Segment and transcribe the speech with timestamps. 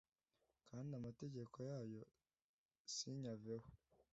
[0.69, 2.01] Kandi amategeko yayo
[2.93, 3.67] sinyaveho